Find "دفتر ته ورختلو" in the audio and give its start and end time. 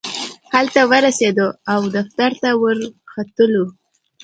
1.97-3.65